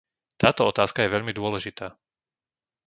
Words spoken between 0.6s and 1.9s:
otázka je veľmi dôležitá.